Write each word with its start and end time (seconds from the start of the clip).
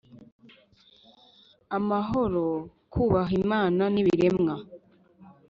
amahoro 1.77 2.45
kubaha 2.93 3.33
Imana 3.43 3.83
n 3.93 3.95
ibiremwa 4.01 4.55